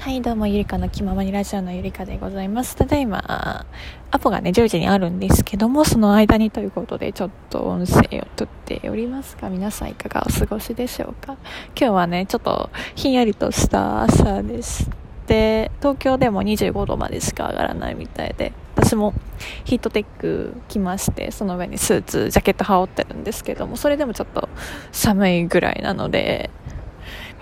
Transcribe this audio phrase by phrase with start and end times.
[0.00, 2.74] はい、どうも、ゆりかの気ままにラジオのゆりかでございます。
[2.74, 3.66] ただいま、
[4.10, 11.36] アポがね、10時にあるんですけども、その間にということで、ちょっと音声をとっておりますが、皆さんいかがお過ごしでしょうか？
[11.78, 14.88] 今日はね、ちょっとひんやりとした朝です。
[15.26, 19.12] で、東京でも25度までしか上がらないみたいで、私も
[19.64, 24.48] ヒートテック着まして、その上にスーツ、ジャケット羽織ってるんですけども、それでもちょっと
[24.92, 26.48] 寒いぐらいなので、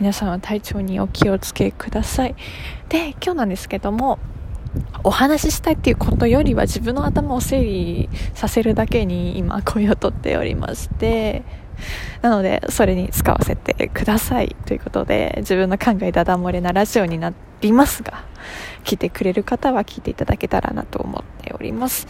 [0.01, 2.37] 皆さんは体調にお気をつけください。
[2.89, 4.19] で今日なんですけども
[5.03, 11.43] お話ししたいっていうことよりは自分の頭を整理させるだけに今声をとっておりまして
[12.23, 18.25] なのでそれに使わせてくださいということで自分の考えだだ漏れなラジオになりますが
[18.85, 22.07] 聞いてくれる方は聞いていただけたらなと思っております。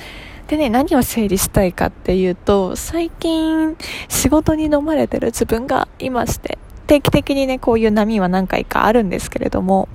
[0.49, 3.77] でね何を整理したいかっていうと最近
[4.09, 9.89] 仕事に飲まれてる自分がいまして定期的にね、こういう波は何回かあるんですけれども、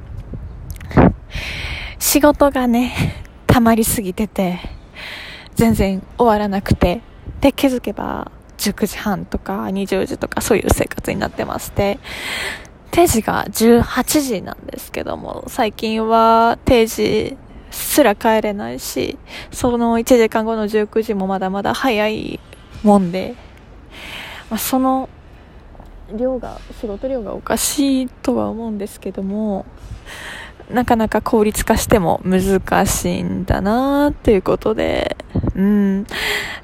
[1.98, 2.94] 仕事がね、
[3.48, 4.59] 溜まりすぎてて、
[5.56, 7.02] 全然終わらなくて、
[7.42, 11.98] で、気づけば19時半とか20時とかそういう生活になってまして、
[12.92, 17.36] 定時が18時なんですけども、最近は定時
[17.72, 19.17] すら帰れないし、
[19.52, 22.39] その1時間後の19時もまだまだ早い
[22.84, 23.34] もんで、
[24.52, 25.10] まあ、その
[26.14, 29.66] 量が仕事量がおかしいとは思うんですけども
[30.70, 35.17] なかなか効率化しても難しいんだなっていうことで
[35.55, 36.05] うん。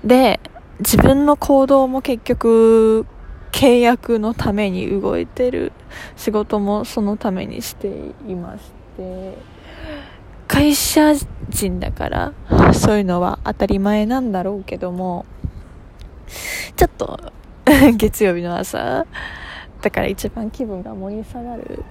[0.04, 0.40] で
[0.80, 3.06] 自分の行動も結局
[3.52, 5.74] 契約のために動いてる
[6.16, 7.88] 仕事もそのためにして
[8.28, 9.38] いまして
[10.48, 11.14] 会社
[11.50, 12.34] 人だから
[12.74, 15.26] そういうのは当たり前なんだろうけども
[16.76, 17.34] ちょっと
[17.98, 19.06] 月曜日の朝。
[19.82, 21.84] だから一番気分が盛り下がる。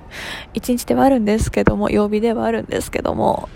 [0.55, 3.49] 一日ではあるんですけども曜日ではあるんですけども。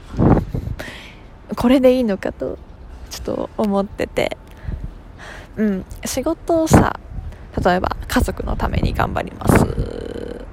[1.56, 2.58] これでいいのかと
[3.10, 4.36] ちょっと思ってて。
[5.56, 5.84] うん。
[6.04, 6.98] 仕事をさ
[7.62, 9.66] 例えば家族のために頑張ります。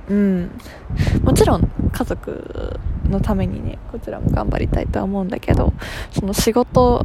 [0.10, 0.52] うん。
[1.24, 5.74] もちろん家族のためにねこちらも頑張りたいとは思うんだけど
[6.12, 7.04] その仕事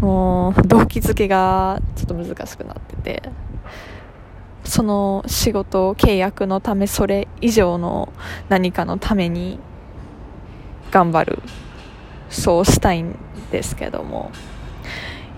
[0.00, 3.22] の動機づけがちょっと難しくなってて。
[4.64, 8.12] その仕事契約のためそれ以上の
[8.48, 9.58] 何かのために
[10.90, 11.42] 頑張る
[12.30, 13.16] そうしたいん
[13.50, 14.32] ですけども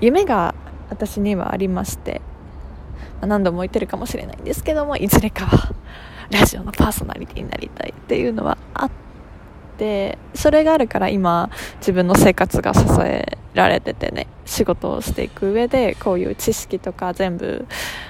[0.01, 0.55] 夢が
[0.91, 2.21] 私にはありまして
[3.21, 5.75] 何度も言ってるかもしれないんですけどもいずれかは
[6.31, 9.06] ラジオのパーソナリティになりたいっていうのはあって
[10.35, 17.67] それがあるから今自分の生活が支えられててね仕事をしていく上でこういう知識とか全部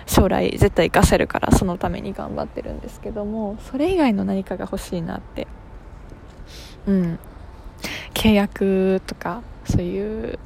[0.06, 5.46] 将来絶対活かせるからそのために頑張ってるんですけどもそれ以外の何かが欲しいなって。
[6.86, 7.18] うん。
[8.14, 10.38] 契約とかそういう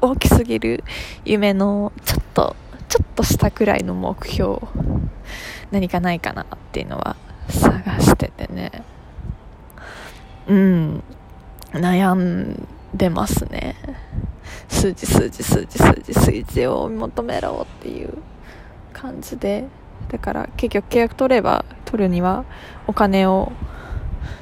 [0.00, 0.82] 大きすぎる
[1.24, 2.56] 夢のちょっと
[2.88, 4.58] ちょっとしたくらいの目標
[5.70, 7.16] 何かないかなっていうのは
[7.48, 8.82] 探しててね。
[10.50, 11.02] うん。
[11.72, 13.76] 悩んでますね。
[14.68, 18.18] 数字数字数字数字数字を求めろっていう
[18.92, 19.68] 感じで。
[20.08, 22.44] だから結局契約取れば取るには
[22.88, 23.52] お金を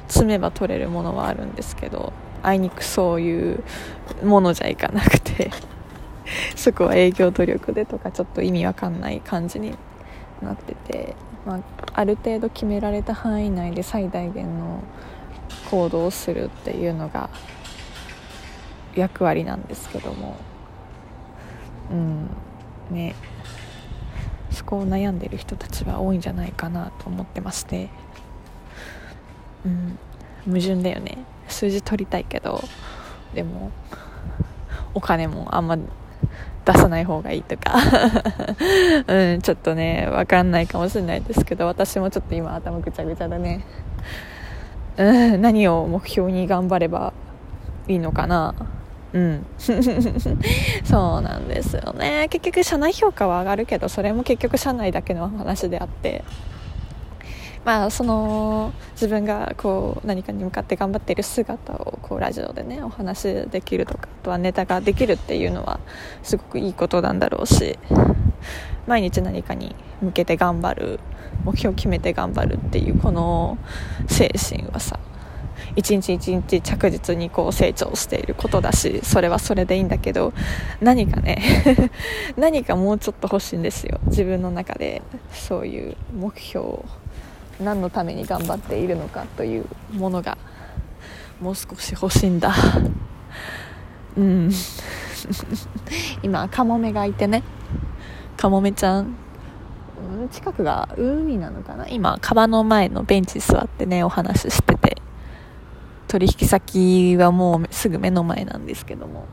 [0.07, 3.63] 積めば取れるものはあるんですけどあいにくそういう
[4.23, 5.51] ものじゃいかなくて
[6.55, 9.77] そこは営業努力でとかちょっと意味わかんない感じに
[10.41, 11.15] なってて、
[11.45, 11.59] まあ、
[11.93, 14.81] ある程度決められた範囲内で最大限の
[15.69, 17.29] 行動するっていうのが
[18.95, 20.35] 役割なんですけども。
[21.91, 22.29] うん。
[22.91, 23.15] ね。
[24.51, 27.89] そこを悩んでる人たちは多いんじゃないかなと思ってまして。
[29.65, 29.99] うん。
[30.45, 31.17] 矛盾だよね。
[31.47, 32.61] 数字取りたいけど
[33.33, 33.71] でも
[34.93, 35.77] お金もあんま
[36.63, 37.75] 出さない方がいいとか。
[39.07, 39.41] うん。
[39.41, 43.63] ちょっとね分かんないかもしれないですけど私もちょっと今頭ぐちゃぐちゃだね。
[44.97, 47.13] うん何を目標に頑張れば
[47.87, 48.53] いいのかな？
[49.13, 49.45] うん。
[50.83, 52.27] そうなんですよね。
[52.29, 56.23] 結局社内評価は上がるけどそれも結局社内だけの話であって。
[57.65, 65.81] まあその自分がこう何かに向かって頑張っている姿をこうラジオでねお話できるとかあとはネタができるっていうのは
[66.23, 67.77] すごくいいことなんだろうし。
[68.87, 70.99] 毎日何かに向けて頑張る
[71.43, 73.57] 目標を決めて頑張るっていうこの
[74.07, 74.99] 精神はさ
[75.75, 80.33] 一日一日着実にこう成長していることだしそれはそれでいいんだけど
[80.81, 81.37] 何かね
[82.37, 83.99] 何かもうちょっと欲しいんですよ。
[84.07, 85.01] 自分の中で
[85.31, 86.85] そういう目標を
[87.61, 90.37] 何のために頑張っているのかというものが
[91.39, 92.53] もう少し欲しいんだ。
[94.17, 94.51] うん。
[96.23, 97.43] 今カモメがいてね。
[98.39, 99.15] カモメちゃん。
[100.31, 101.89] 近くが海なのかな？
[101.89, 104.95] 今川の前のベンチ座ってねお話ししてて。
[106.07, 109.25] 取引先はもうすぐ目の前なんですけども。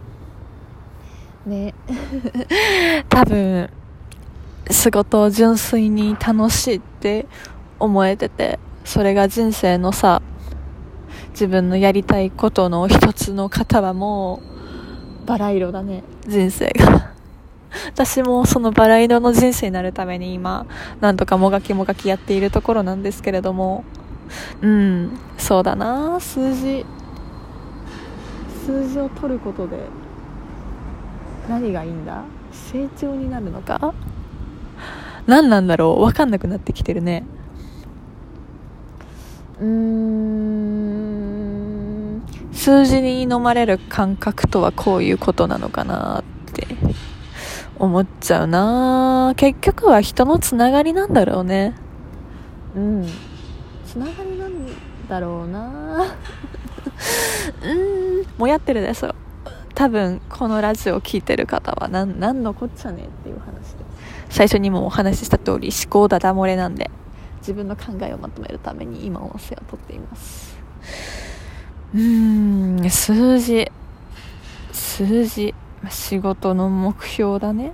[1.46, 1.72] ね。
[3.08, 3.70] 多分
[4.68, 7.26] 仕事を純粋に楽しいって
[7.78, 10.20] 思えててそれが人生のさ
[11.30, 14.42] 自分のやりたいことの一つの方はも
[15.22, 16.02] うバラ色だね。
[16.26, 17.15] 人生が
[17.84, 20.66] 私もそのバラ色の人生になるために今
[21.00, 23.84] なんとかもがきもがきやっているところなんですけれども。
[24.60, 26.18] うんそうだな。
[26.18, 26.84] 数字。
[28.66, 29.76] 数字を取ることで
[31.48, 32.24] 何がいいんだ？
[32.50, 33.94] 成長になるのか？
[35.28, 36.00] 何なんだろう？
[36.00, 37.24] 分かんなくなってきてるね。
[39.60, 40.56] うーん。
[42.52, 46.35] 数字に飲まれる感覚とはこういうことなのかなって。
[47.78, 49.34] 思っちゃうな。
[49.36, 51.74] 結局は人のつながりなんだろうね。
[52.74, 53.06] うん。
[53.86, 54.66] つながりなん
[55.08, 56.04] だろうな。
[57.62, 58.26] うん。
[58.38, 59.14] もやってるでしょ
[59.74, 63.84] 多分このラジオを聴いてる方は何何のこっちゃねっていう話で。
[64.30, 66.90] 最初にもお話しした通り思考ダダ漏れなんで。
[67.40, 70.56] 自分の考えをまとめるために今音声をとっています。
[71.94, 72.90] うーん。
[72.90, 73.70] 数字。
[74.72, 75.54] 数字
[75.90, 77.72] 仕事の目標だね。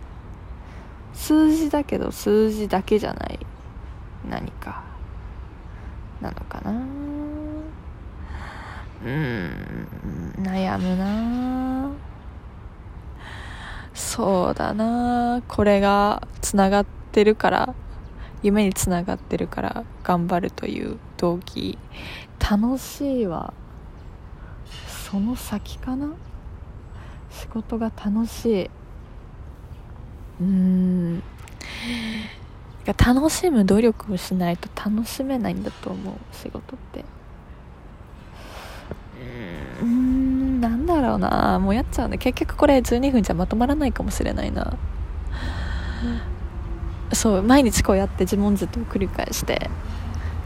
[1.15, 3.39] 数字だけど数字だけじゃない。
[4.29, 4.83] 何か。
[6.21, 6.71] なのかな。
[9.05, 11.91] うん悩むな。
[13.95, 15.43] そうだな。
[15.49, 17.75] これがつながってるから
[18.43, 21.79] 夢につながってるから頑張るという動機。
[22.39, 23.53] 楽しいは
[25.11, 26.09] その先かな。
[27.33, 28.65] 仕事が楽しい。
[30.41, 31.23] うーん
[32.85, 37.05] 楽しむ努力をしないと楽しめないんだと思う仕事って。
[39.81, 41.59] うーんなんだろうな。
[41.61, 42.19] もうやっちゃうね。
[42.19, 44.77] 結局これ12分じゃまとまらないかもしれないな、
[47.13, 49.71] そう毎日こうやって自問自答を繰り返して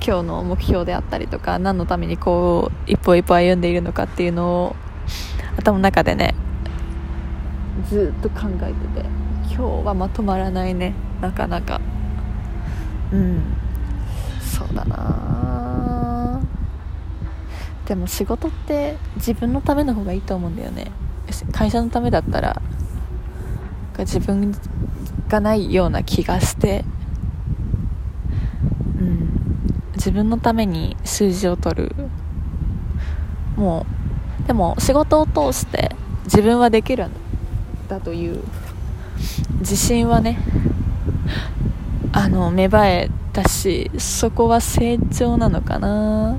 [0.06, 4.76] 今日の目標であったりとか何のためにこう一歩一歩歩んでいるのかっていうのを
[5.56, 6.34] 頭の中でね
[7.88, 9.06] ずっと考えてて
[9.46, 10.92] 今日はまとまらないね。
[11.20, 11.80] なかなか。
[13.12, 13.40] うん。
[14.40, 16.40] そうだな。
[17.86, 20.90] でも仕事って自分のための方がいいと思うんだよね。
[21.52, 22.60] 会社のためだったら
[23.98, 24.52] 自分
[25.28, 26.84] がないような気がして
[28.98, 29.30] うん。
[29.94, 31.94] 自分のために数字を取る。
[33.56, 33.86] も
[34.44, 35.92] うでも仕事を通して
[36.24, 37.25] 自分はできるんだ。
[37.86, 38.42] という
[39.60, 40.38] 自信はね
[42.12, 46.38] あの芽生えたしそこは成長なのかな。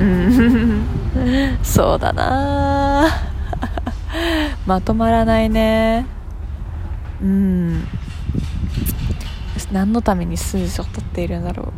[0.00, 0.86] うん。
[1.62, 3.08] そうだな。
[4.66, 6.06] まとまらないね。
[7.22, 7.86] うん。
[9.70, 11.72] 何のために数字を取っているんだろ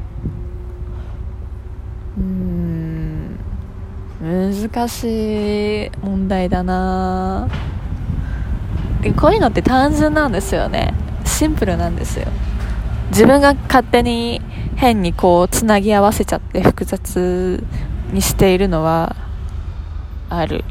[2.16, 2.20] う。
[2.20, 3.38] うん。
[4.22, 7.48] 難しい問題だな。
[9.12, 10.94] こういうのって単純なんですよね。
[11.24, 12.26] シンプルなんですよ。
[13.10, 14.40] 自分が勝手に
[14.76, 17.62] 変にこうつなぎ合わせちゃって複雑
[18.12, 19.14] にしているのは
[20.30, 20.64] ある。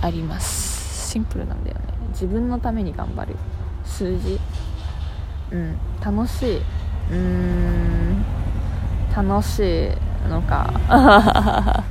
[0.00, 1.10] あります。
[1.10, 1.82] シンプルなんだよね。
[2.10, 3.36] 自分のために頑張る。
[3.84, 4.38] 数字。
[5.50, 5.76] うん。
[6.04, 6.60] 楽しい。
[7.10, 8.24] うん。
[9.14, 9.88] 楽し
[10.26, 10.72] いのか。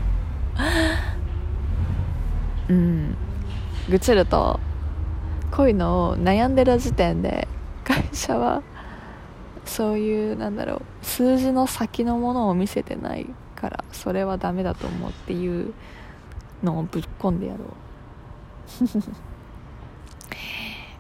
[2.69, 3.15] うん。
[3.89, 4.59] 愚痴ると
[5.51, 7.47] こういうのを悩んでる時点で
[7.83, 8.63] 会社は
[9.65, 15.73] そういうなんだろう数字の先のものを見せてないからそれはダメだと思うっていう
[16.63, 17.67] のをぶっ込んでやろう。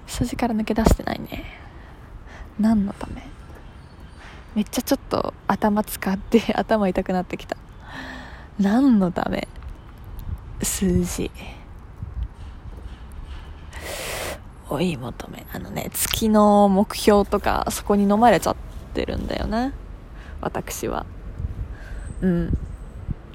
[0.05, 1.45] 数字から抜け出してないね。
[2.59, 3.23] 何のため？
[4.53, 7.55] めっちゃちょっと頭使って頭痛くなってきた。
[8.59, 9.47] 何のため？
[10.61, 11.31] 数字。
[14.71, 18.55] 追い求めあのね月の目標とかそこに飲まれちゃっ
[18.93, 19.73] てるんだよね。
[20.39, 21.05] 私は。
[22.21, 22.57] うん。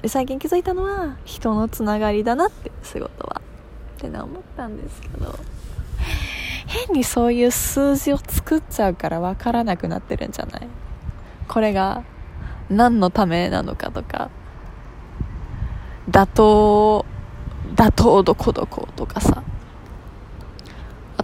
[0.01, 3.41] で最近気づいたのは人のつながりだなって仕事は。
[3.97, 5.37] ってね思ったんですけど。
[6.67, 10.67] 変にそういう数字を作っちゃうから分からなくなってるんじゃない？
[11.47, 12.03] これが
[12.69, 14.29] 何のためなのかとか。
[16.09, 17.05] 打倒
[17.75, 19.43] 打倒どこどことかさ。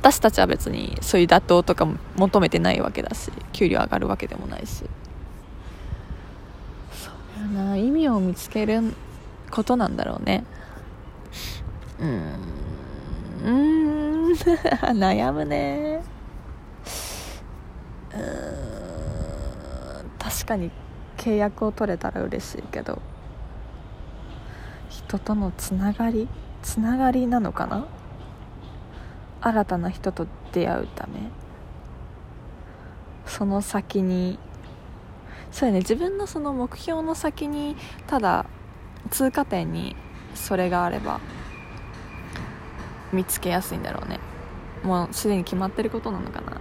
[0.04, 4.84] 私たちは別にそういう打倒とか求めてないわけだし給料上がるわけでもないし。
[6.92, 8.82] そうやな意味を見つける
[9.50, 10.44] ことなんだろうね。
[12.02, 12.34] うん
[13.46, 14.32] うん。
[15.00, 16.04] 悩むね。
[18.14, 18.22] うん。
[20.20, 20.70] 確かに
[21.16, 23.02] 契約を取れたら嬉しいけど
[24.90, 26.28] 人とのつながり？
[26.62, 27.86] つながりなのかな？
[29.44, 31.30] 新たな人と出会うため。
[33.26, 34.40] その先に
[35.52, 35.80] そうやね。
[35.80, 37.76] 自分のその目標の先に
[38.08, 38.46] ただ
[39.12, 39.96] 通過点に
[40.34, 41.20] それがあれば
[43.12, 44.20] 見つけやすいんだろうね。
[44.84, 46.58] もうすでに決まってることなのかな。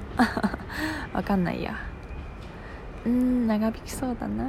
[1.14, 1.76] わかんないや。
[3.06, 4.44] うん長引きそうだな。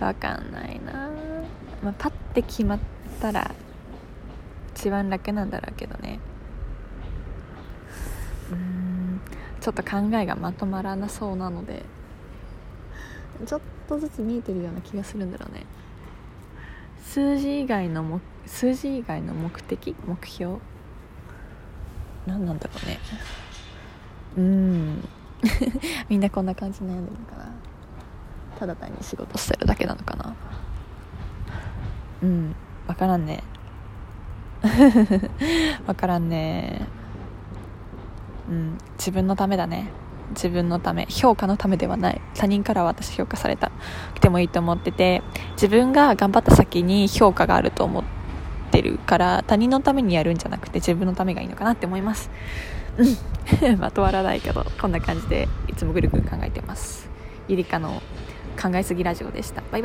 [0.00, 1.08] わかんないな、
[1.82, 2.78] まあ、パッて決まっ
[3.20, 3.54] たら
[4.76, 6.18] 一番楽なんだろうけどね。
[8.52, 9.20] うん
[9.60, 11.84] ちょっと考えがまとまらなそうなので。
[13.46, 15.66] ちょっとずつ見えてるような気がするんだろうね。
[17.02, 19.96] 数字以外の目数字以外の目的？
[20.06, 20.58] 目標？
[22.26, 23.00] 何なんだろうね。
[24.36, 25.08] うん。
[26.08, 27.52] みんなこんな感じ悩んでるのかな。
[28.58, 30.36] ただ単に仕事してるだけなのかな。
[32.22, 32.54] うん。
[32.86, 33.42] 分からんね
[35.86, 36.86] 分からんね。
[38.48, 38.78] うん。
[38.98, 39.88] 自分のためだね。
[40.30, 41.06] 自分のため。
[41.10, 42.20] 評価のためではない。
[42.34, 43.70] 他人からは私評価された。
[44.14, 48.04] くてもいいと思ってて自分が頑張った先に評価があると思っ
[48.70, 52.30] てるから他人のためにやるんじゃなくて自分のためがいいのかなって思います。
[52.96, 53.04] う
[53.74, 57.10] んまとわらないけどこんな感じでいつもぐるぐる考えてます。
[57.48, 58.00] ゆりかの
[58.60, 59.60] 考えすぎラジオでした。
[59.60, 59.72] バイバイ。